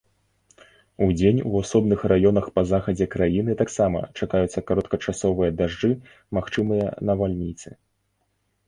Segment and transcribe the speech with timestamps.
[1.07, 5.93] Удзень у асобных раёнах па захадзе краіны таксама чакаюцца кароткачасовыя дажджы,
[6.41, 7.69] магчымыя навальніцы.